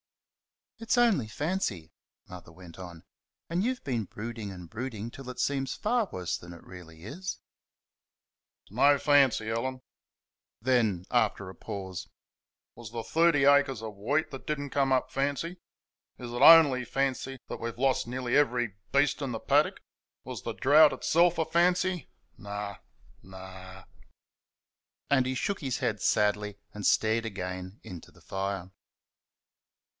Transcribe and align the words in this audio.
"It's 0.79 0.97
only 0.97 1.27
fancy," 1.27 1.93
Mother 2.27 2.51
went 2.51 2.79
on. 2.79 3.03
"And 3.51 3.63
you've 3.63 3.83
been 3.83 4.05
brooding 4.05 4.51
and 4.51 4.67
brooding 4.67 5.11
till 5.11 5.29
it 5.29 5.39
seems 5.39 5.75
far 5.75 6.09
worse 6.11 6.39
than 6.39 6.53
it 6.53 6.63
really 6.63 7.03
is." 7.03 7.39
"It's 8.63 8.71
no 8.71 8.97
fancy, 8.97 9.51
Ellen." 9.51 9.83
Then, 10.59 11.05
after 11.11 11.51
a 11.51 11.55
pause 11.55 12.09
"Was 12.73 12.91
the 12.91 13.03
thirty 13.03 13.45
acres 13.45 13.83
of 13.83 13.95
wheat 13.95 14.31
that 14.31 14.47
did 14.47 14.59
n't 14.59 14.71
come 14.71 14.91
up 14.91 15.11
fancy? 15.11 15.57
Is 16.17 16.31
it 16.31 16.41
only 16.41 16.83
fancy 16.83 17.37
that 17.47 17.59
we've 17.59 17.77
lost 17.77 18.07
nearly 18.07 18.35
every 18.35 18.73
beast 18.91 19.21
in 19.21 19.33
the 19.33 19.39
paddock? 19.39 19.81
Was 20.23 20.41
the 20.41 20.53
drought 20.53 20.93
itself 20.93 21.37
a 21.37 21.45
fancy? 21.45 22.09
No 22.39 22.77
no." 23.21 23.83
And 25.11 25.27
he 25.27 25.35
shook 25.35 25.59
his 25.61 25.77
head 25.77 26.01
sadly 26.01 26.57
and 26.73 26.87
stared 26.87 27.27
again 27.27 27.79
into 27.83 28.11
the 28.11 28.21
fire. 28.21 28.71